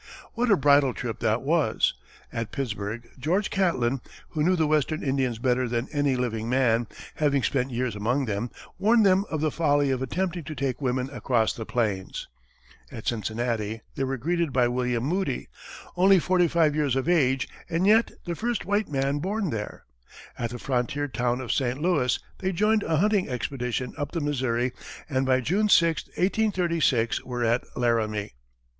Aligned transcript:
What 0.33 0.49
a 0.49 0.57
bridal 0.57 0.95
trip 0.95 1.19
that 1.19 1.43
was! 1.43 1.93
At 2.33 2.51
Pittsburg, 2.51 3.07
George 3.19 3.51
Catlin, 3.51 4.01
who 4.29 4.41
knew 4.41 4.55
the 4.55 4.65
western 4.65 5.03
Indians 5.03 5.37
better 5.37 5.67
than 5.67 5.87
any 5.93 6.15
living 6.15 6.49
man, 6.49 6.87
having 7.17 7.43
spent 7.43 7.69
years 7.69 7.95
among 7.95 8.25
them, 8.25 8.49
warned 8.79 9.05
them 9.05 9.25
of 9.29 9.41
the 9.41 9.51
folly 9.51 9.91
of 9.91 10.01
attempting 10.01 10.43
to 10.45 10.55
take 10.55 10.81
women 10.81 11.07
across 11.11 11.53
the 11.53 11.67
plains; 11.67 12.27
at 12.91 13.05
Cincinnati, 13.05 13.81
they 13.93 14.03
were 14.03 14.17
greeted 14.17 14.51
by 14.51 14.67
William 14.67 15.03
Moody, 15.03 15.49
only 15.95 16.17
forty 16.17 16.47
five 16.47 16.73
years 16.73 16.95
of 16.95 17.07
age 17.07 17.47
and 17.69 17.85
yet 17.85 18.09
the 18.25 18.33
first 18.33 18.65
white 18.65 18.89
man 18.89 19.19
born 19.19 19.51
there; 19.51 19.83
at 20.35 20.49
the 20.49 20.57
frontier 20.57 21.07
town 21.07 21.39
of 21.39 21.51
St. 21.51 21.79
Louis, 21.79 22.17
they 22.39 22.51
joined 22.51 22.81
a 22.81 22.97
hunting 22.97 23.29
expedition 23.29 23.93
up 23.99 24.13
the 24.13 24.19
Missouri, 24.19 24.73
and 25.07 25.27
by 25.27 25.41
June 25.41 25.69
6, 25.69 26.05
1836, 26.07 27.23
were 27.23 27.45
at 27.45 27.63
Laramie. 27.77 28.31